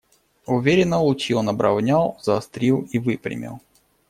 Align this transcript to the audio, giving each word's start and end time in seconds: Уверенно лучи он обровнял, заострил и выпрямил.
Уверенно 0.47 0.99
лучи 0.99 1.35
он 1.35 1.47
обровнял, 1.49 2.17
заострил 2.23 2.81
и 2.91 2.97
выпрямил. 2.97 3.61